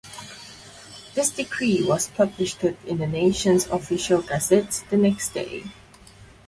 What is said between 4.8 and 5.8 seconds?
the next day.